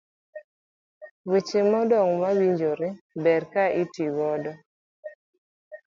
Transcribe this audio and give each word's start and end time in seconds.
weche 1.29 1.59
madongo 1.71 2.15
ma 2.21 2.29
owinjore 2.33 2.87
ber 3.23 3.41
ka 3.51 3.63
otigodo. 3.81 4.51